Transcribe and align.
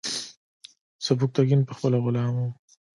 سبکتیګن 1.05 1.61
پخپله 1.67 1.97
غلام 2.03 2.33
و. 2.43 2.45